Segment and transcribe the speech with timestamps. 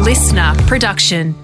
[0.00, 1.34] Listener production.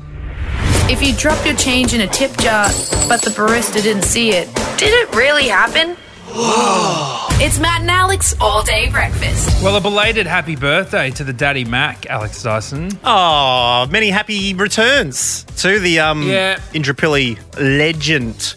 [0.89, 2.69] If you drop your change in a tip jar,
[3.09, 4.47] but the barista didn't see it,
[4.79, 5.97] did it really happen?
[7.43, 9.63] it's Matt and Alex all day breakfast.
[9.63, 12.91] Well, a belated happy birthday to the Daddy Mac, Alex Dyson.
[13.05, 16.59] Oh, many happy returns to the um, Yeah.
[16.73, 18.55] Indooroopilly legend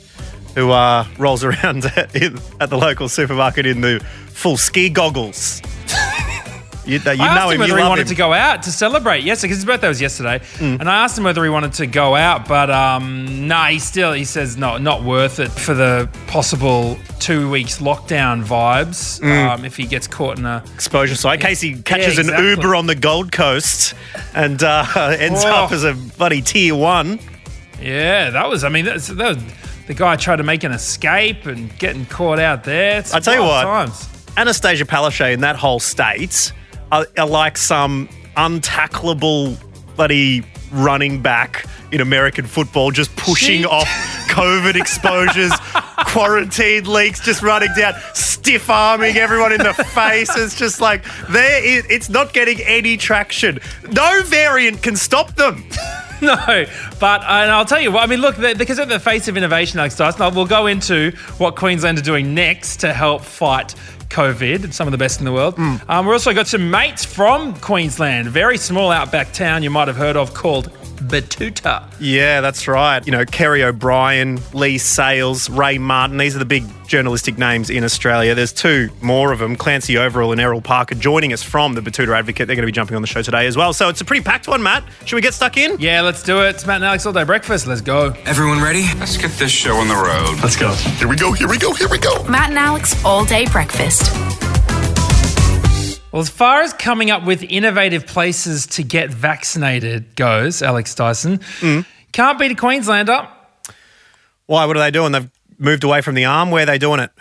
[0.56, 5.62] who uh, rolls around at, in- at the local supermarket in the full ski goggles.
[6.90, 8.08] You you I know asked him him, whether he wanted him.
[8.08, 9.24] to go out to celebrate.
[9.24, 10.80] Yes, because his birthday was yesterday, Mm.
[10.80, 14.14] and I asked him whether he wanted to go out, but um, nah, he still
[14.14, 19.20] he says no, not worth it for the possible two weeks lockdown vibes.
[19.22, 19.50] Mm.
[19.50, 21.36] Um, if he gets caught in a exposure side.
[21.36, 22.44] In case he catches Yeah, an.
[22.46, 23.94] Uber on the Gold Coast
[24.34, 24.86] and uh,
[25.20, 25.50] ends Oh.
[25.66, 27.20] up as a bloody tier one.
[27.82, 28.64] yeah, that was.
[28.64, 29.38] I mean, that's, that was
[29.88, 33.00] the guy tried to make an escape and getting caught out there.
[33.00, 34.08] It's I tell you what, times.
[34.36, 36.54] Annastacia Palaszczuk in that whole state
[36.92, 39.58] are, are like some untacklable
[39.96, 43.88] bloody running back in American football, just pushing She- off
[44.30, 45.52] COVID exposures,
[46.08, 50.36] quarantine leaks, just running down, stiff arming everyone in the face.
[50.38, 51.64] It's just like there.
[51.64, 53.60] It, it's not getting any traction.
[53.92, 55.64] No variant can stop them.
[56.22, 56.36] No,
[57.00, 58.04] but uh, and I'll tell you what.
[58.04, 61.56] I mean, look, because at the face of innovation, Alex Dyson, we'll go into what
[61.56, 63.74] Queensland are doing next to help fight
[64.10, 64.74] COVID.
[64.74, 65.56] Some of the best in the world.
[65.56, 65.76] Hmm.
[65.88, 69.98] Um, we've also got some mates from Queensland, very small outback town you might have
[69.98, 71.84] heard of called Betoota.
[72.00, 73.06] Yeah, that's right.
[73.06, 77.84] You know, Kerry O'Brien, Leigh Sales, Ray Martin, these are the big journalistic names in
[77.84, 78.34] Australia.
[78.36, 82.18] There's two more of them, Clancy Overall and Errol Parker, joining us from the Betoota
[82.18, 82.48] Advocate.
[82.48, 83.74] They're going to be jumping on the show today as well.
[83.74, 84.84] So it's a pretty packed one, Matt.
[85.06, 85.80] Should we get stuck in?
[85.80, 86.50] Yeah, let's do it.
[86.56, 87.68] It's Matt and Alex all day breakfast.
[87.68, 88.14] Let's go.
[88.26, 88.86] Everyone ready?
[88.98, 90.42] Let's get this show on the road.
[90.42, 90.74] Let's go.
[90.74, 91.32] Here we go.
[91.32, 91.74] Here we go.
[91.74, 92.24] Here we go.
[92.24, 94.49] Matt and Alex all day breakfast.
[96.12, 101.38] Well, as far as coming up with innovative places to get vaccinated goes, Alex Dyson,
[101.62, 101.86] Mm.
[102.12, 103.28] can't beat a Queenslander.
[104.48, 104.66] Why?
[104.66, 105.12] What are they doing?
[105.12, 106.50] They've moved away from the arm.
[106.50, 107.12] Where are they doing it?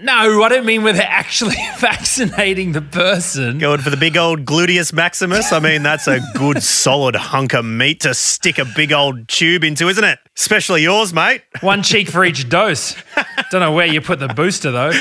[0.00, 3.58] No, I don't mean where they're actually vaccinating the person.
[3.58, 5.52] Going for the big old gluteus maximus?
[5.52, 9.62] I mean, that's a good solid hunk of meat to stick a big old tube
[9.64, 10.18] into, isn't it?
[10.36, 11.42] Especially yours, mate.
[11.60, 12.94] One cheek for each dose.
[13.50, 14.92] Don't know where you put the booster though.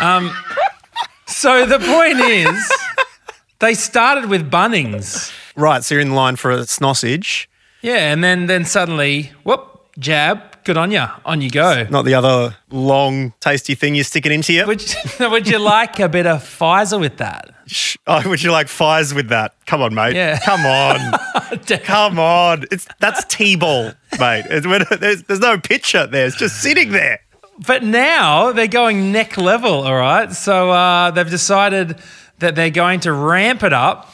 [0.00, 0.30] Um,
[1.28, 2.72] so the point is,
[3.60, 5.32] they started with Bunnings.
[5.56, 7.46] Right, so you're in line for a snossage.
[7.82, 11.86] Yeah, and then then suddenly, whoop, jab, good on ya, on you go.
[11.90, 14.66] Not the other long, tasty thing you're sticking into you.
[14.66, 17.50] Would you, would you like a bit of Pfizer with that?
[18.06, 19.54] Oh, would you like fires with that?
[19.66, 20.16] Come on, mate.
[20.16, 20.38] Yeah.
[20.40, 21.58] Come on.
[21.84, 22.64] Come on.
[22.70, 24.44] It's that's T-ball, mate.
[24.48, 24.66] It's,
[25.00, 26.26] there's, there's no picture there.
[26.26, 27.20] It's just sitting there.
[27.66, 30.32] But now they're going neck level, all right?
[30.32, 31.98] So uh, they've decided
[32.38, 34.12] that they're going to ramp it up.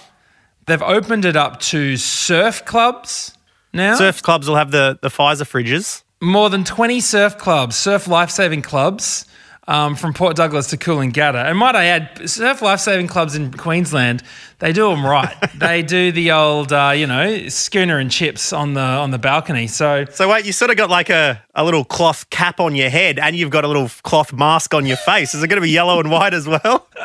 [0.66, 3.36] They've opened it up to surf clubs
[3.72, 3.96] now.
[3.96, 6.02] Surf clubs will have the, the Pfizer fridges.
[6.22, 9.26] More than 20 surf clubs, surf life-saving clubs
[9.66, 11.46] um, from Port Douglas to Coolangatta.
[11.46, 14.22] And might I add, surf life-saving clubs in Queensland,
[14.58, 15.34] they do them right.
[15.54, 19.66] they do the old, uh, you know, schooner and chips on the on the balcony.
[19.66, 22.90] So So wait, you sort of got like a, a little cloth cap on your
[22.90, 25.34] head and you've got a little cloth mask on your face.
[25.34, 26.88] Is it going to be yellow and white as well?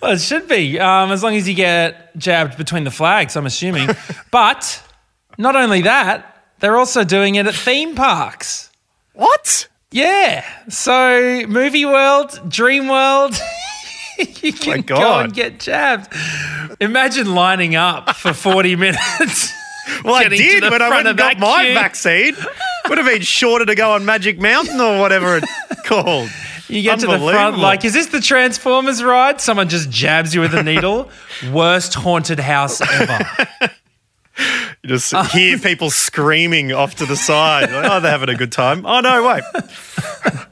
[0.00, 3.46] Well, it should be, um, as long as you get jabbed between the flags, I'm
[3.46, 3.88] assuming.
[4.30, 4.82] but
[5.38, 8.70] not only that, they're also doing it at theme parks.
[9.14, 9.68] What?
[9.94, 10.44] Yeah.
[10.68, 13.36] So, Movie World, Dream World,
[14.42, 16.12] you can go and get jabbed.
[16.80, 19.52] Imagine lining up for 40 minutes.
[20.04, 21.74] Well, I did when I went and got my queue.
[21.74, 22.34] vaccine.
[22.88, 26.28] Would have been shorter to go on Magic Mountain or whatever it's called.
[26.66, 29.40] You get to the front, like, is this the Transformers ride?
[29.40, 31.08] Someone just jabs you with a needle.
[31.52, 33.70] Worst haunted house ever.
[34.84, 37.72] You just hear people screaming off to the side.
[37.72, 38.84] Like, oh, they're having a good time.
[38.84, 39.42] Oh no, wait.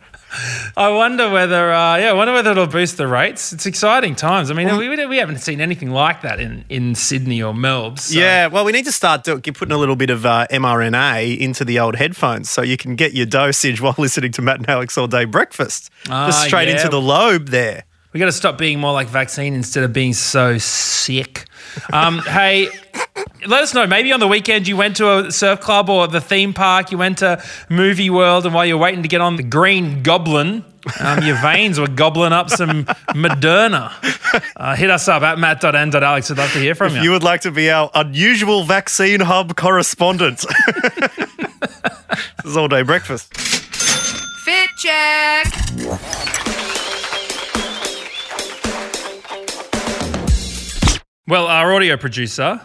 [0.75, 3.53] I wonder whether, uh, yeah, I wonder whether it'll boost the rates.
[3.53, 4.51] It's exciting times.
[4.51, 7.99] I mean, we, we haven't seen anything like that in, in Sydney or Melbourne.
[7.99, 11.39] so- Yeah, well, we need to start do, putting a little bit of uh, mRNA
[11.39, 14.71] into the old headphones so you can get your dosage while listening to Matt and
[14.71, 15.91] Alex all day breakfast.
[16.09, 16.77] Ah, Just straight yeah.
[16.77, 17.85] into the lobe there.
[18.13, 21.47] We got to stop being more like vaccine instead of being so sick.
[21.93, 22.69] Um, hey,
[23.47, 23.87] let us know.
[23.87, 26.99] Maybe on the weekend you went to a surf club or the theme park, you
[26.99, 30.65] went to Movie World, and while you're waiting to get on the Green Goblin,
[31.01, 33.93] um, your veins were gobbling up some Moderna.
[34.57, 36.31] Uh, hit us up at matt.n.alex.
[36.31, 37.03] I'd love to hear from you.
[37.03, 40.45] You would like to be our unusual vaccine hub correspondent.
[40.97, 43.35] this is all day breakfast.
[44.45, 45.72] Fit check.
[51.33, 52.61] Well, our audio producer,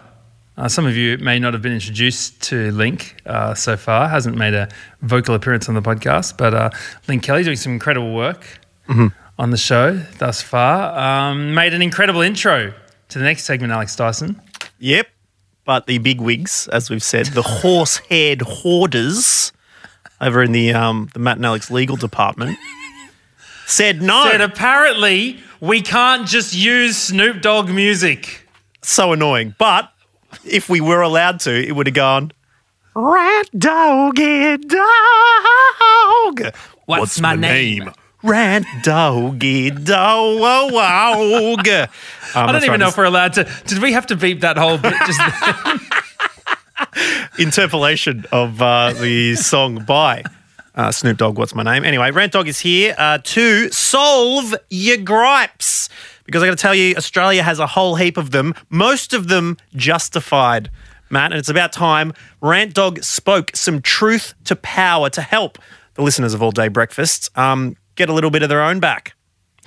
[0.57, 4.35] uh, some of you may not have been introduced to Link uh, so far, hasn't
[4.35, 4.67] made a
[5.01, 6.69] vocal appearance on the podcast, but uh,
[7.07, 8.59] Link Kelly doing some incredible work
[9.39, 10.99] on the show thus far.
[10.99, 12.73] Um, made an incredible intro
[13.07, 14.41] to the next segment, Alex Dyson.
[14.79, 15.07] Yep.
[15.63, 19.53] But the big wigs, as we've said, the horse haired hoarders
[20.19, 22.57] over in the um, the Matt and Alex legal department
[23.65, 24.27] said no.
[24.29, 28.43] Said apparently we can't just use Snoop Dogg music.
[28.87, 29.55] So annoying.
[29.57, 29.91] But
[30.45, 32.31] if we were allowed to, it would have gone.
[32.95, 36.41] Rat doggy dog.
[36.85, 37.91] What's my name?
[38.23, 40.73] Rat doggy dog.
[42.35, 43.47] Um, I don't even know if we're allowed to.
[43.67, 44.93] Did we have to beep that whole bit?
[45.05, 45.21] Just
[47.39, 50.23] interpolation of uh, the song by
[50.75, 51.37] uh, Snoop Dogg.
[51.37, 51.85] What's my name?
[51.85, 55.87] Anyway, Rant Dog is here uh, to solve your gripes
[56.27, 58.53] because I got to tell you, Australia has a whole heap of them.
[58.69, 60.69] Most of them justified,
[61.09, 65.57] Matt, and it's about time Rant Dog spoke some truth to power to help
[65.93, 69.13] the listeners of All Day Breakfast um, get a little bit of their own back.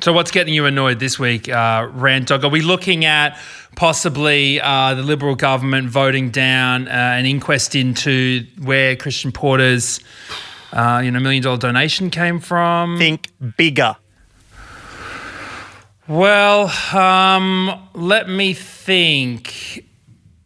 [0.03, 2.45] So, what's getting you annoyed this week, uh, Rant Dog?
[2.45, 3.39] Are we looking at
[3.75, 10.01] possibly uh, the Liberal government voting down uh, an inquest into where Christian Porter's,
[10.73, 12.99] uh, you know, million dollar donation came from?
[12.99, 13.97] Think bigger.
[16.11, 19.87] Well, um, let me think.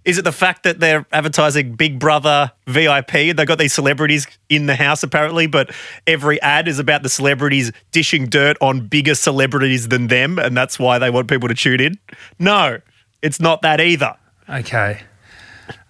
[0.05, 3.13] Is it the fact that they're advertising Big Brother VIP?
[3.35, 5.71] They've got these celebrities in the house apparently, but
[6.07, 10.79] every ad is about the celebrities dishing dirt on bigger celebrities than them, and that's
[10.79, 11.99] why they want people to tune in?
[12.39, 12.81] No,
[13.23, 14.15] it's not that either.
[14.47, 15.01] Okay.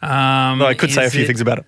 [0.01, 1.65] Um, I could say a few it- things about it.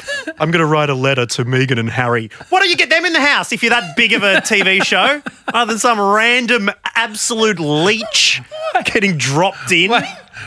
[0.40, 2.30] I'm going to write a letter to Meghan and Harry.
[2.48, 4.82] Why don't you get them in the house if you're that big of a TV
[4.84, 5.22] show?
[5.52, 8.40] Other than some random absolute leech
[8.84, 9.90] getting dropped in.
[9.90, 10.04] Wait,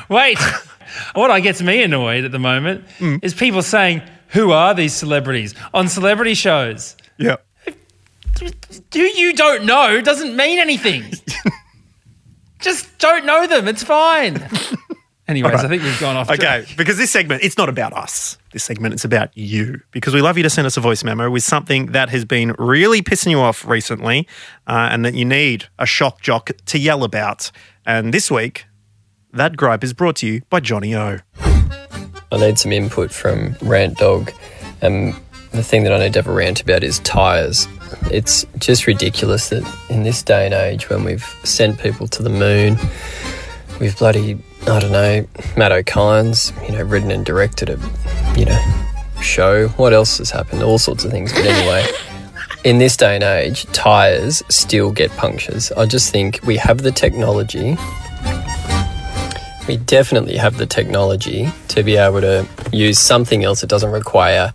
[0.09, 0.38] wait.
[1.13, 3.17] what gets me annoyed at the moment Hmm.
[3.21, 6.95] is people saying, "Who are these celebrities?" on celebrity shows.
[7.17, 7.37] Yeah.
[8.94, 11.03] Who you don't know doesn't mean anything.
[12.59, 13.67] Just don't know them.
[13.67, 14.35] It's fine.
[15.31, 16.30] Anyways, I think we've gone off.
[16.30, 16.78] Okay, track.
[16.78, 18.38] because this segment, it's not about us.
[18.51, 19.80] This segment, it's about you.
[19.92, 22.54] Because we love you to send us a voice memo with something that has been
[22.60, 24.28] really pissing you off recently
[24.68, 27.50] uh, and that you need a shock jock to yell about.
[27.86, 28.66] And this week,
[29.31, 31.19] that gripe is brought to you by Johnny O.
[31.38, 34.33] I need some input from Rant Dog.
[34.81, 35.16] And
[35.54, 37.69] the thing that I need to have a rant about is tyres.
[38.12, 42.30] It's just ridiculous that in this day and age, when we've sent people to the
[42.30, 42.78] moon,
[43.81, 47.80] we've bloody, I don't know, Matt Okine's, you know, written and directed a,
[48.39, 48.83] you know,
[49.22, 49.68] show.
[49.69, 50.63] What else has happened?
[50.63, 51.33] All sorts of things.
[51.33, 51.86] But anyway,
[52.63, 55.72] in this day and age, tyres still get punctures.
[55.74, 57.75] I just think we have the technology
[59.68, 64.54] we definitely have the technology to be able to use something else that doesn't require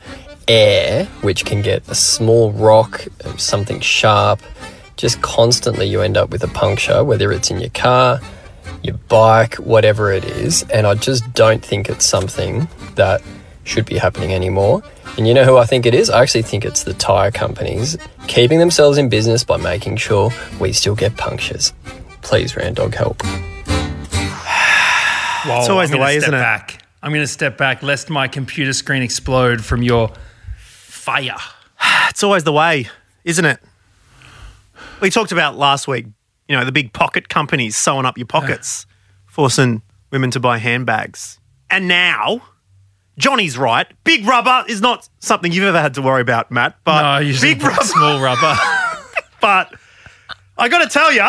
[0.48, 3.06] air, which can get a small rock,
[3.38, 4.40] something sharp.
[4.96, 8.20] Just constantly, you end up with a puncture, whether it's in your car,
[8.86, 10.62] your bike, whatever it is.
[10.72, 13.22] And I just don't think it's something that
[13.64, 14.82] should be happening anymore.
[15.16, 16.10] And you know who I think it is?
[16.10, 17.96] I actually think it's the tyre companies
[18.28, 21.72] keeping themselves in business by making sure we still get punctures.
[22.22, 23.22] Please, Rant Dog, help.
[23.22, 23.28] Whoa,
[25.58, 26.78] It's always I'm the way, isn't it?
[27.02, 30.12] I'm going to step back lest my computer screen explode from your
[30.56, 31.36] fire.
[32.08, 32.88] It's always the way,
[33.24, 33.60] isn't it?
[35.00, 36.06] We talked about last week,
[36.48, 38.86] you know, the big pocket companies sewing up your pockets,
[39.26, 41.38] forcing women to buy handbags.
[41.70, 42.42] And now,
[43.18, 43.86] Johnny's right.
[44.04, 46.76] Big rubber is not something you've ever had to worry about, Matt.
[46.84, 48.56] But No, big rubber, small rubber.
[49.40, 49.74] but
[50.58, 51.26] I got to tell you,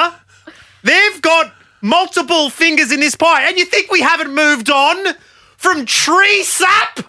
[0.84, 3.48] they've got multiple fingers in this pie.
[3.48, 5.16] And you think we haven't moved on
[5.58, 7.00] from tree sap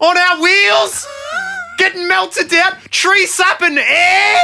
[0.00, 1.06] on our wheels?
[1.78, 2.72] Getting melted down?
[2.90, 4.36] Tree sap and air?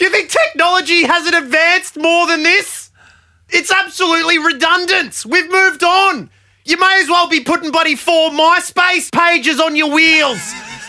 [0.00, 2.90] You think technology hasn't advanced more than this?
[3.50, 5.24] It's absolutely redundant.
[5.26, 6.30] We've moved on.
[6.64, 10.40] You may as well be putting bloody four MySpace pages on your wheels.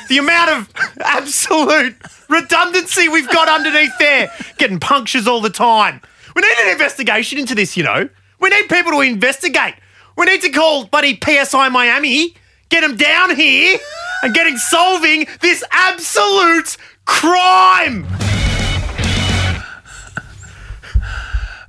[0.08, 1.96] The amount of absolute
[2.30, 6.02] redundancy we've got underneath there, getting punctures all the time.
[6.36, 8.08] We need an investigation into this, you know.
[8.40, 9.76] We need people to investigate.
[10.18, 12.36] We need to call buddy PSI Miami,
[12.70, 13.78] get them down here
[14.24, 18.06] and get getting solving this absolute crime.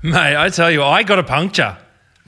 [0.03, 1.77] Mate, I tell you, I got a puncture.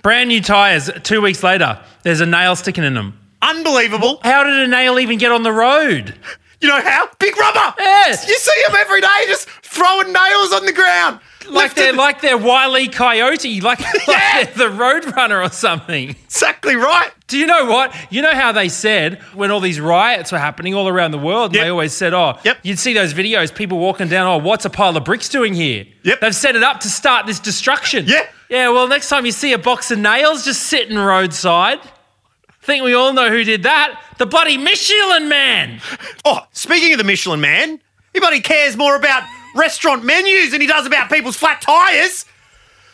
[0.03, 0.91] Brand new tyres.
[1.03, 3.19] Two weeks later, there's a nail sticking in them.
[3.43, 4.21] Unbelievable.
[4.23, 6.15] How did a nail even get on the road?
[6.61, 7.09] You know how?
[7.19, 7.75] Big rubber.
[7.79, 8.11] Yeah.
[8.11, 11.21] You see them every day just throwing nails on the ground.
[11.51, 14.33] Like they're like they're Wiley Coyote, like, Yeah.
[14.37, 16.11] like the Roadrunner or something.
[16.11, 17.11] exactly right.
[17.29, 17.95] Do you know what?
[18.11, 21.47] You know how they said when all these riots were happening all around the world,
[21.51, 21.65] and Yep.
[21.65, 22.59] they always said, oh, Yep.
[22.63, 25.87] you'd see those videos, people walking down, oh, what's a pile of bricks doing here?
[26.03, 26.21] Yep.
[26.21, 28.05] They've set it up to start this destruction.
[28.07, 28.27] Yeah.
[28.51, 32.85] Yeah, well, next time you see a box of nails just sitting roadside, I think
[32.85, 34.01] we all know who did that.
[34.19, 35.81] The bloody Michelin man.
[36.25, 37.81] Oh, speaking of the Michelin man,
[38.15, 39.23] bloody cares more about
[39.55, 42.25] restaurant menus than he does about people's flat tyres.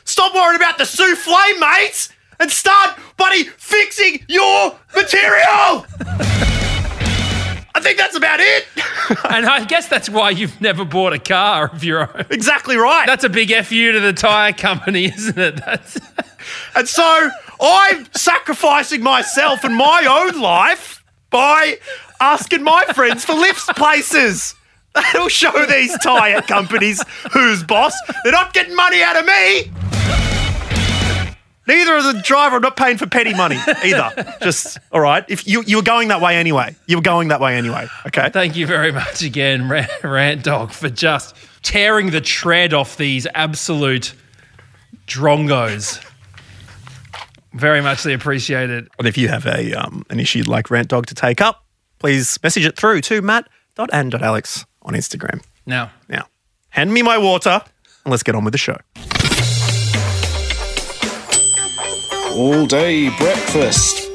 [0.04, 5.86] Stop worrying about the souffle, mate, and start, buddy, fixing your material.
[7.72, 8.66] I think that's about it.
[9.30, 12.26] and I guess that's why you've never bought a car of your own.
[12.30, 13.06] exactly right.
[13.06, 15.56] That's a big FU to the tyre company, isn't it?
[15.56, 15.98] That's
[16.74, 21.78] And so I'm sacrificing myself and my own life by
[22.20, 24.54] asking my friends for lifts places.
[24.94, 27.94] That'll show these tyre companies who's boss.
[28.24, 29.70] They're not getting money out of me.
[31.66, 32.56] Neither is the driver.
[32.56, 34.36] I'm not paying for petty money either.
[34.42, 35.24] Just all right.
[35.28, 37.86] If you you were going that way anyway, you were going that way anyway.
[38.06, 38.28] Okay.
[38.30, 43.26] Thank you very much again, Rant, Rant Dog, for just tearing the tread off these
[43.34, 44.14] absolute
[45.06, 46.04] drongos.
[47.52, 48.88] Very muchly appreciated.
[48.98, 51.64] And if you have a um, an issue you'd like Rant Dog to take up,
[52.00, 55.42] please message it through to matt.and.alex on Instagram.
[55.66, 56.26] Now, Now,
[56.70, 57.60] hand me my water
[58.04, 58.76] and let's get on with the show.
[62.36, 64.06] All day breakfast.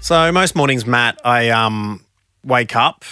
[0.00, 2.02] So most mornings, Matt, I um
[2.42, 3.04] wake up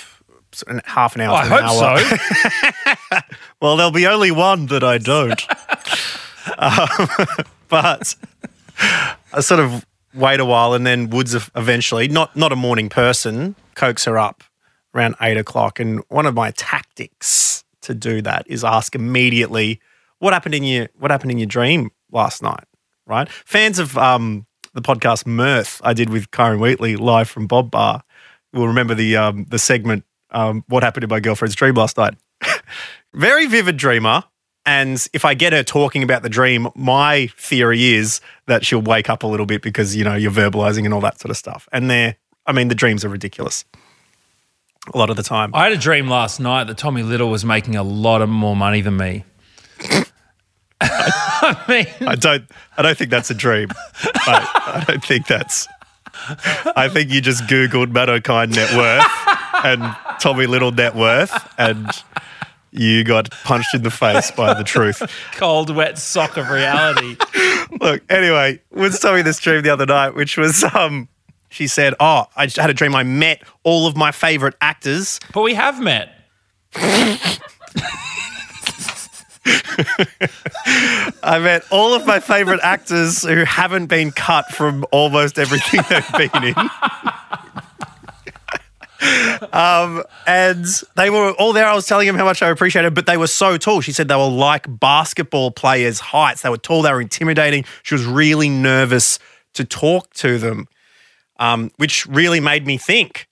[0.87, 1.35] half an hour.
[1.37, 1.99] I to an hour.
[1.99, 3.19] hope so.
[3.61, 5.43] Well, there'll be only one that I don't.
[6.59, 7.09] um,
[7.69, 8.15] but
[9.37, 13.55] I sort of wait a while, and then Woods eventually, not not a morning person,
[13.75, 14.43] coax her up
[14.95, 15.79] around eight o'clock.
[15.79, 19.81] And one of my tactics to do that is ask immediately,
[20.19, 22.65] "What happened in your What happened in your dream last night?"
[23.07, 23.29] Right?
[23.29, 28.03] Fans of um, the podcast Mirth I did with Kyron Wheatley live from Bob Bar
[28.53, 32.15] will remember the um, the segment um, "What happened in my girlfriend's dream last night."
[33.15, 34.25] very vivid dreamer.
[34.67, 39.09] And if I get her talking about the dream, my theory is that she'll wake
[39.09, 41.69] up a little bit because, you know, you're verbalizing and all that sort of stuff.
[41.73, 43.65] And they're, I mean, the dreams are ridiculous
[44.95, 45.51] a lot of the time.
[45.55, 48.57] I had a dream last night that Tommy Little was making a lot of more
[48.57, 49.25] money than me.
[50.81, 52.45] I mean, I don't,
[52.77, 53.69] I don't think that's a dream.
[54.03, 55.67] I, I don't think that's,
[56.77, 61.89] I think you just Googled Matt Okine net worth and Tommy Little net worth and
[62.79, 65.03] you got punched in the face by the truth.
[65.33, 67.17] cold, wet sock of reality.
[67.81, 71.09] Look, anyway, was telling me this dream the other night, which was um
[71.49, 75.21] she said, Oh, I just had a dream I met all of my favorite actors.
[75.33, 76.13] But we have met.
[81.23, 86.31] I met all of my favorite actors who haven't been cut from almost everything they've
[86.33, 86.55] been in.
[89.53, 90.65] Um, and
[90.97, 91.67] they were all there.
[91.67, 93.81] I was telling them how much I appreciated, but they were so tall.
[93.81, 96.43] She said they were like basketball players' heights.
[96.43, 97.65] They were tall, they were intimidating.
[97.83, 99.19] She was really nervous
[99.55, 100.69] to talk to them,
[101.39, 103.29] um, which really made me think.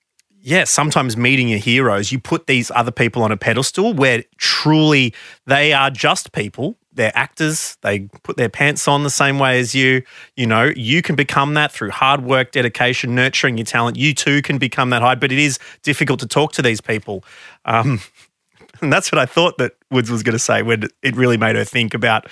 [0.47, 5.15] Yeah, sometimes meeting your heroes, you put these other people on a pedestal where truly
[5.47, 6.77] they are just people.
[6.95, 7.77] They're actors.
[7.83, 10.03] They put their pants on the same way as you.
[10.37, 13.97] You know, you can become that through hard work, dedication, nurturing your talent.
[13.97, 17.25] You too can become that high, but it is difficult to talk to these people.
[17.65, 18.01] Um,
[18.81, 21.57] and that's what I thought that Woods was going to say when it really made
[21.57, 22.27] her think about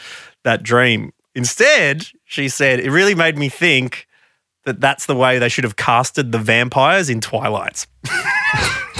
[0.45, 1.12] that dream.
[1.35, 4.07] Instead, she said, it really made me think
[4.64, 7.87] that that's the way they should have casted the vampires in Twilight.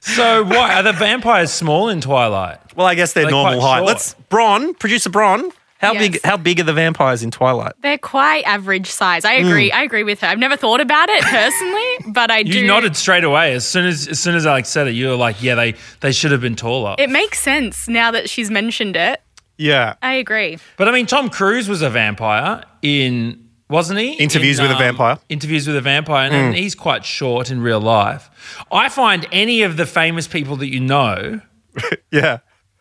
[0.00, 2.58] So why are the vampires small in Twilight?
[2.76, 3.84] Well, I guess they're They're normal height.
[3.84, 5.50] Let's Bron, producer Bron.
[5.80, 6.02] How Yes.
[6.02, 6.20] big?
[6.24, 7.72] How big are the vampires in Twilight?
[7.82, 9.24] They're quite average size.
[9.24, 9.70] I agree.
[9.70, 9.74] Mm.
[9.74, 10.26] I agree with her.
[10.26, 12.58] I've never thought about it personally, but I You do.
[12.60, 14.94] You nodded straight away as soon as as soon as Alex said it.
[14.94, 18.28] You were like, "Yeah, they they should have been taller." It makes sense now that
[18.28, 19.20] she's mentioned it.
[19.56, 19.94] Yeah.
[20.02, 20.58] I agree.
[20.76, 24.12] But I mean, Tom Cruise was a vampire in, wasn't he?
[24.14, 25.18] Interviews In, with a um, Vampire.
[25.28, 28.30] Interviews with a vampire, and, and he's quite short in real life.
[28.72, 31.40] I find any of the famous people that you know
[32.10, 32.38] Yeah.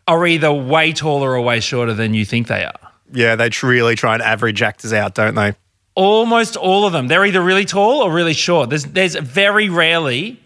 [0.08, 2.79] are either way taller or way shorter than you think they are.
[3.12, 5.53] Yeah, they really try and average actors out, don't they?
[5.96, 7.08] Almost all of them.
[7.08, 8.70] They're either really tall or really short.
[8.70, 10.39] There's there's very rarely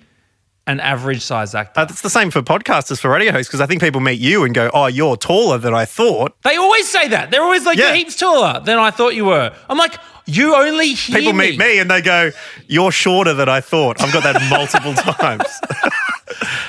[0.68, 1.82] an average size actor.
[1.82, 4.44] Uh, it's the same for podcasters, for radio hosts, because I think people meet you
[4.44, 6.40] and go, oh, you're taller than I thought.
[6.44, 7.32] They always say that.
[7.32, 7.88] They're always like, Yeah.
[7.88, 9.52] you're heaps taller than I thought you were.
[9.68, 12.32] I'm like, you only hear People meet me and they go,
[12.68, 14.02] you're shorter than I thought.
[14.02, 15.44] I've got that multiple times.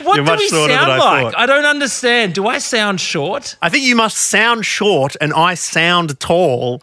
[0.03, 1.33] What You're do much we shorter than sound I like?
[1.33, 1.39] thought.
[1.41, 2.35] I don't understand.
[2.35, 3.57] Do I sound short?
[3.63, 6.83] I think you must sound short and I sound tall,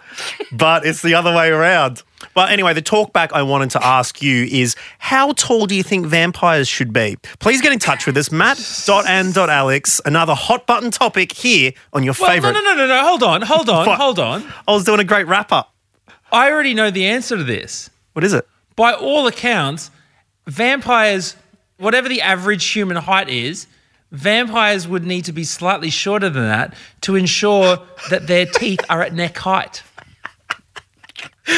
[0.53, 2.03] but it's the other way around.
[2.33, 5.83] But anyway, the talk back I wanted to ask you is how tall do you
[5.83, 7.17] think vampires should be?
[7.39, 12.29] Please get in touch with us, matt.and.alex, another hot button topic here on your Well,
[12.29, 12.53] favourite.
[12.53, 13.03] no, no, no, no, no.
[13.03, 14.43] Hold on, hold on, hold on.
[14.67, 15.73] I was doing a great wrap up.
[16.31, 17.89] I already know the answer to this.
[18.13, 18.47] What is it?
[18.75, 19.91] By all accounts,
[20.47, 21.35] vampires,
[21.77, 23.67] whatever the average human height is,
[24.11, 29.01] vampires would need to be slightly shorter than that to ensure that their teeth are
[29.01, 29.83] at neck height.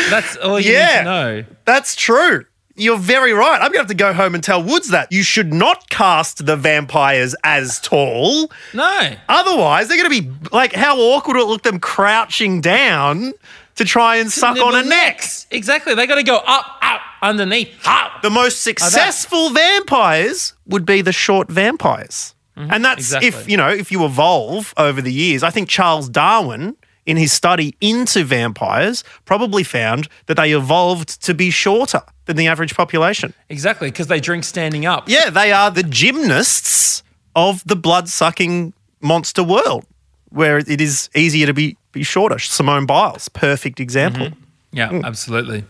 [0.09, 0.97] That's all you need Yeah.
[0.99, 1.43] to know.
[1.65, 2.45] That's true.
[2.75, 3.55] You're very right.
[3.55, 5.11] I'm going to have to go home and tell Woods that.
[5.11, 8.49] You should not cast the vampires as tall.
[8.73, 9.09] No.
[9.27, 13.33] Otherwise, they're going to be like, how awkward it look them crouching down
[13.75, 15.47] to try and suck on a necks.
[15.51, 15.95] Exactly.
[15.95, 18.21] They got to go up, up, underneath, up.
[18.21, 22.35] The most successful vampires would be the short vampires.
[22.55, 23.49] And that's if, Mm-hmm.
[23.49, 25.41] you know, if you evolve over the years.
[25.41, 26.75] I think Charles Darwin,
[27.07, 32.47] in his study into vampires, probably found that they evolved to be shorter than the
[32.47, 33.33] average population.
[33.49, 35.09] Exactly, because they drink standing up.
[35.09, 37.01] Yeah, they are the gymnasts
[37.35, 39.85] of the blood sucking monster world,
[40.29, 42.39] where it is easier to be, be shorter.
[42.39, 44.29] Simone Biles, perfect example.
[44.71, 45.05] Yeah, Hmm.
[45.05, 45.65] absolutely.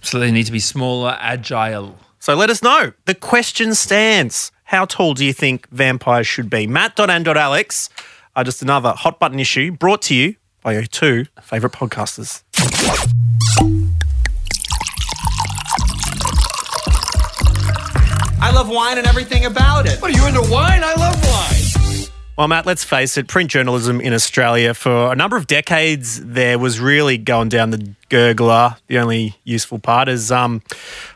[0.00, 1.98] Absolutely need to be smaller, agile.
[2.18, 2.92] So let us know.
[3.04, 4.50] The question stands.
[4.64, 6.66] How tall do you think vampires should be?
[6.66, 7.88] Matt.and.alex
[8.34, 12.42] are just another hot button issue brought to you by your two favourite podcasters.
[18.44, 20.00] I love wine and everything about it.
[20.02, 20.82] What are you into wine?
[20.84, 21.51] I love wine.
[22.38, 26.58] Well, Matt, let's face it, print journalism in Australia for a number of decades there
[26.58, 28.78] was really going down the gurgler.
[28.86, 30.62] The only useful part is, um,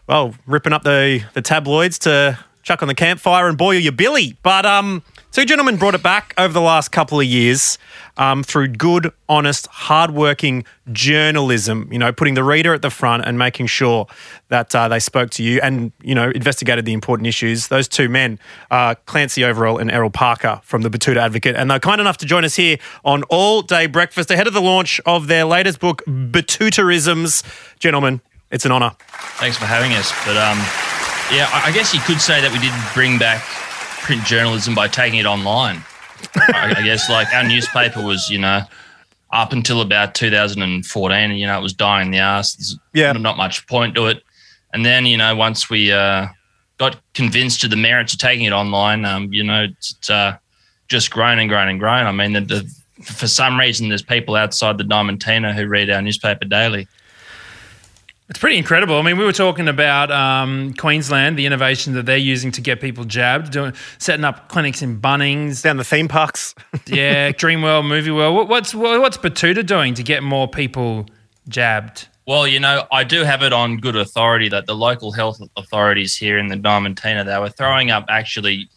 [0.07, 4.37] well, ripping up the, the tabloids to chuck on the campfire and boil your billy.
[4.42, 5.02] But um,
[5.33, 7.79] two gentlemen brought it back over the last couple of years
[8.16, 13.38] um, through good, honest, hardworking journalism, you know, putting the reader at the front and
[13.38, 14.07] making sure
[14.48, 17.68] that uh, they spoke to you and, you know, investigated the important issues.
[17.68, 18.38] Those two men,
[18.70, 22.26] uh, Clancy Overall and Errol Parker from the Betoota Advocate, and they're kind enough to
[22.26, 26.02] join us here on All Day Breakfast ahead of the launch of their latest book,
[26.07, 27.42] Betootaisms.
[27.79, 28.92] Gentlemen, it's an honour.
[29.38, 30.12] Thanks for having us.
[30.24, 30.59] But um,
[31.35, 33.42] yeah, I I guess you could say that we did bring back
[34.07, 35.83] print journalism by taking it online.
[36.37, 38.62] I I guess like our newspaper was, you know,
[39.33, 42.55] up until about 2014, you know, it was dying in the ass.
[42.55, 43.12] There's Yeah.
[43.12, 44.22] not much point to it.
[44.72, 46.29] And then, you know, once we uh,
[46.79, 50.37] got convinced of the merits of taking it online, um, you know, it's, it's uh,
[50.88, 52.07] just grown and grown and grown.
[52.07, 56.02] I mean, the, the, for some reason, there's people outside the Diamantina who read our
[56.02, 56.87] newspaper daily.
[58.28, 58.98] It's pretty incredible.
[58.98, 62.80] I mean, we were talking about um, Queensland, the innovation that they're using to get
[62.80, 66.54] people jabbed, doing setting up clinics in Bunnings, Down the theme parks.
[66.86, 68.34] yeah, Dreamworld, Movie World.
[68.34, 71.06] What, what's what, what's Betoota doing to get more people
[71.48, 72.08] jabbed?
[72.26, 76.16] Well, you know, I do have it on good authority that the local health authorities
[76.16, 78.68] here in the Diamantina, they were throwing up actually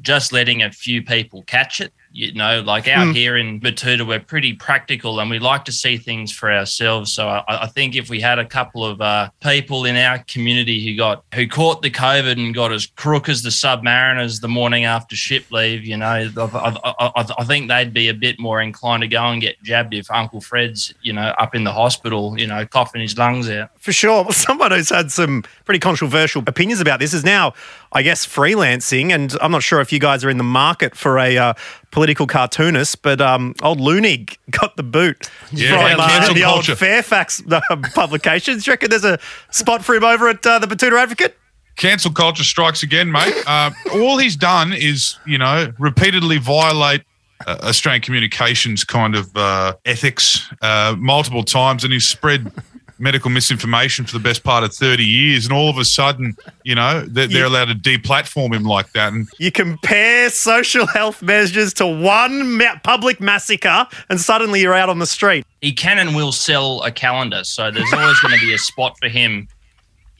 [0.00, 1.92] just letting a few people catch it.
[2.12, 3.12] You know, like out Hmm.
[3.12, 7.12] here in Betoota, we're pretty practical and we like to see things for ourselves.
[7.12, 10.84] So I, I think if we had a couple of uh, people in our community
[10.84, 14.84] who got who caught the COVID and got as crook as the submariners the morning
[14.84, 18.60] after ship leave, you know, I, I, I, I think they'd be a bit more
[18.60, 22.34] inclined to go and get jabbed if Uncle Fred's, you know, up in the hospital,
[22.38, 23.70] you know, coughing his lungs out.
[23.78, 24.24] For sure.
[24.24, 27.54] Well, someone who's had some pretty controversial opinions about this is now,
[27.92, 29.14] I guess, freelancing.
[29.14, 31.54] And I'm not sure if you guys are in the market for a uh,
[31.90, 36.72] political cartoonist, but um, old Leunig got the boot Yeah, from uh, the culture.
[36.72, 37.60] old Fairfax uh,
[37.94, 38.64] publications.
[38.64, 39.18] Do you reckon there's a
[39.50, 41.36] spot for him over at uh, the Betoota Advocate?
[41.76, 43.34] Cancel culture strikes again, mate.
[43.46, 47.02] Uh, all he's done is, you know, repeatedly violate
[47.46, 52.52] uh, Australian communications kind of uh, ethics uh, multiple times, and he's spread
[53.00, 55.46] medical misinformation for the best part of 30 years.
[55.46, 59.12] And all of a sudden, you know, they're, they're allowed to deplatform him like that.
[59.12, 64.88] And You compare social health measures to one ma- public massacre, and suddenly you're out
[64.88, 65.44] on the street.
[65.60, 68.96] He can and will sell a calendar, so there's always going to be a spot
[68.98, 69.48] for him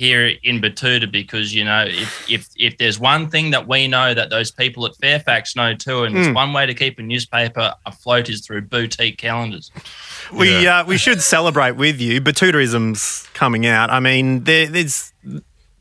[0.01, 4.15] here in Betoota because you know if if if there's one thing that we know
[4.15, 6.21] that those people at Fairfax know too, and Hmm.
[6.23, 9.71] it's one way to keep a newspaper afloat is through boutique calendars.
[10.33, 12.21] We uh, we should celebrate with you.
[12.23, 13.91] Betootaism's coming out.
[13.91, 15.13] I mean, there, there's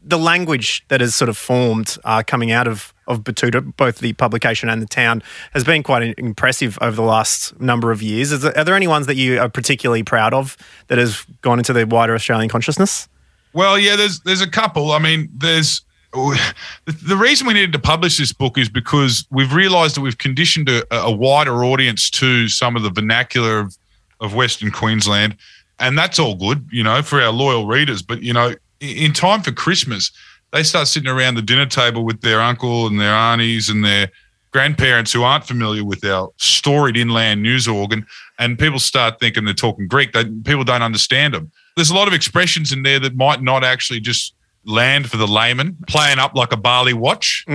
[0.04, 4.14] the language that has sort of formed uh, coming out of of Betoota, both the
[4.14, 8.32] publication and the town, has been quite impressive over the last number of years.
[8.34, 10.56] Is there, are there any ones that you are particularly proud of
[10.90, 13.08] that has gone into the wider Australian consciousness?
[13.54, 14.92] Well, yeah, there's there's a couple.
[14.92, 19.96] I mean, there's the, reason we needed to publish this book is because we've realised
[19.96, 23.78] that we've conditioned a, a wider audience to some of the vernacular of,
[24.20, 25.38] of Western Queensland,
[25.80, 28.02] and that's all good, you know, for our loyal readers.
[28.02, 30.12] But you know, in time for Christmas,
[30.52, 34.10] they start sitting around the dinner table with their uncle and their aunties and their
[34.52, 38.06] grandparents who aren't familiar with our storied inland news organ,
[38.40, 40.12] and people start thinking they're talking Greek.
[40.14, 41.52] They, people don't understand them.
[41.76, 44.34] There's a lot of expressions in there that might not actually just
[44.66, 47.46] land for the layman, playing up like a barley watch.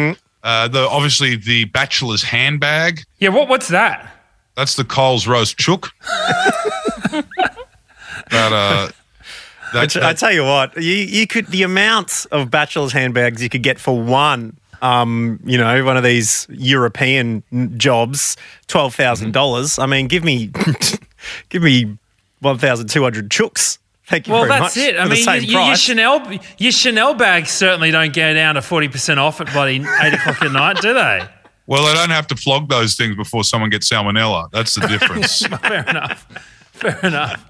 [0.42, 3.02] Uh, the obviously the bachelor's handbag.
[3.18, 4.10] Yeah, what what's that?
[4.56, 5.90] That's the Coles roast chook.
[7.10, 7.24] that
[8.30, 8.90] uh, I
[9.72, 13.48] that, t- I tell you what, you, you could the amount of bachelor's handbags you
[13.48, 14.56] could get for one.
[14.82, 17.42] Um, you know, one of these European
[17.78, 19.78] jobs, twelve thousand dollars.
[19.78, 20.50] I mean, give me,
[21.48, 21.96] give me
[22.40, 23.78] one thousand two hundred chooks.
[24.06, 24.98] Thank you Well, very that's it.
[24.98, 25.76] I mean, same you, you- your.
[25.76, 30.14] Chanel your Chanel bags certainly don't go down to forty percent off at bloody eight
[30.14, 31.26] o'clock at night, do they?
[31.66, 34.50] well, they don't have to flog those things before someone gets salmonella.
[34.50, 35.46] That's the difference.
[35.62, 36.26] Fair enough.
[36.72, 37.42] Fair enough.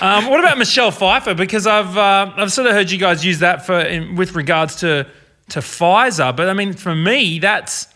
[0.00, 1.34] Um, what about Michelle Pfeiffer?
[1.34, 4.76] Because I've uh, I've sort of heard you guys use that for in, with regards
[4.76, 5.06] to
[5.50, 7.86] to Pfizer, but I mean for me that's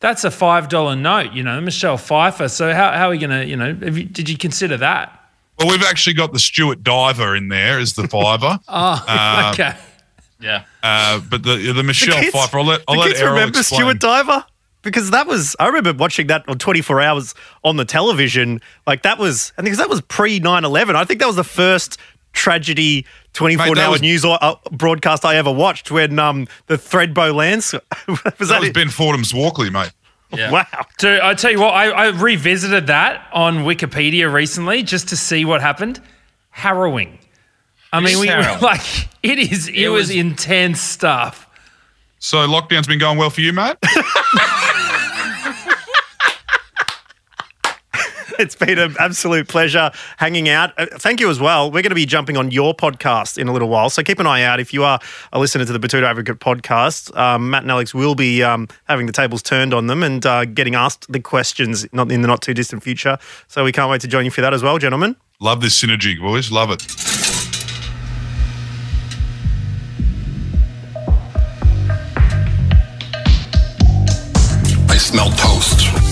[0.00, 1.32] that's a five dollar note.
[1.34, 2.48] You know, Michelle Pfeiffer.
[2.48, 3.44] So how, how are we gonna?
[3.44, 5.14] You know, have you, did you consider that?
[5.58, 8.58] Well, we've actually got the Stuart Diver in there as the fiver.
[8.68, 9.76] Oh, Uh, okay.
[10.40, 10.64] Yeah.
[10.82, 13.58] Uh, but the the Michelle kids- Pfeiffer, I'll let, I'll the let kids Errol remember
[13.58, 13.80] explain.
[13.80, 14.44] Stuart Diver
[14.82, 18.60] because that was I remember watching that on 24 hours on the television.
[18.86, 20.94] Like that was I think that was pre 9/11.
[20.94, 21.98] I think that was the first
[22.32, 26.76] tragedy 24 Mate, hour was- news or, uh, broadcast I ever watched when um the
[26.76, 27.72] Thredbo Lance
[28.06, 28.74] was that, that was it?
[28.74, 29.90] Ben Fordham's Walkley, mate.
[30.32, 30.50] Yeah.
[30.52, 30.66] Wow.
[30.98, 35.44] Dude, I tell you what, I, I revisited that on Wikipedia recently just to see
[35.44, 36.00] what happened.
[36.50, 37.18] Harrowing.
[37.92, 38.60] I mean, is we harrowing.
[38.60, 38.80] like
[39.22, 39.68] it is.
[39.68, 41.46] It, It was, was- intense stuff.
[42.18, 43.76] So lockdown's been going well for you, mate.
[48.48, 50.72] It's been an absolute pleasure hanging out.
[50.78, 51.72] Uh, thank you as well.
[51.72, 54.28] We're going to be jumping on your podcast in a little while, so keep an
[54.28, 54.60] eye out.
[54.60, 55.00] If you are
[55.32, 59.06] a listener to the Betoota Advocate podcast, um, Matt and Alex will be um, having
[59.06, 62.40] the tables turned on them and uh, getting asked the questions not in the not
[62.40, 63.18] too distant future.
[63.48, 65.16] So we can't wait to join you for that as well, gentlemen.
[65.40, 66.52] Love this synergy, boys.
[66.52, 66.82] Love it.
[74.88, 76.07] I smell toast.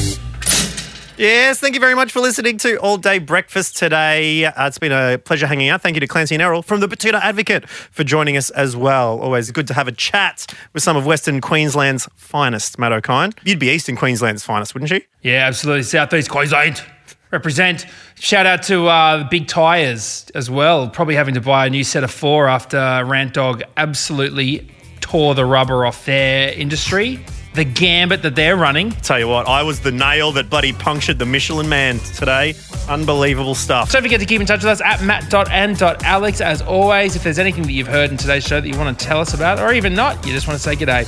[1.18, 4.44] Yes, thank you very much for listening to All Day Breakfast today.
[4.44, 5.80] Uh, it's been a pleasure hanging out.
[5.80, 9.18] Thank you to Clancy and Errol from the Betoota Advocate for joining us as well.
[9.20, 13.32] Always good to have a chat with some of Western Queensland's finest, Matt Okine.
[13.44, 15.00] You'd be Eastern Queensland's finest, wouldn't you?
[15.22, 15.84] Yeah, absolutely.
[15.84, 16.82] Southeast Queensland
[17.30, 17.86] represent.
[18.16, 20.86] Shout out to uh, Big Tires as well.
[20.86, 22.76] Probably having to buy a new set of four after
[23.06, 24.68] Rant Dog absolutely
[25.00, 27.24] tore the rubber off their industry.
[27.56, 28.90] The gambit that they're running.
[28.90, 32.54] Tell you what, I was the nail that bloody punctured the Michelin man today.
[32.86, 33.90] Unbelievable stuff.
[33.90, 36.40] Don't forget to keep in touch with us at matt.and.alex.
[36.42, 39.04] As always, if there's anything that you've heard in today's show that you want to
[39.04, 41.06] tell us about, or even not, you just want to say g'day.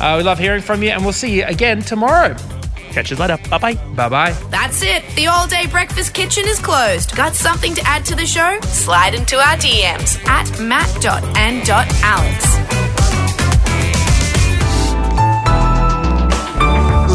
[0.00, 2.34] Uh, we love hearing from you, and we'll see you again tomorrow.
[2.92, 3.36] Catch you later.
[3.50, 3.74] Bye bye.
[3.94, 4.32] Bye bye.
[4.50, 5.04] That's it.
[5.16, 7.14] The all day breakfast kitchen is closed.
[7.14, 8.58] Got something to add to the show?
[8.62, 11.60] Slide into our DMs at matt.and.alex.